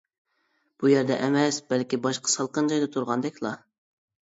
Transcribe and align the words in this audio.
بۇ 0.83 0.91
يەردە 0.93 1.19
ئەمەس 1.25 1.61
بەلكى 1.75 2.03
باشقا 2.09 2.37
سالقىن 2.39 2.77
جايدا 2.77 2.93
تۇرغاندەكلا. 2.99 3.59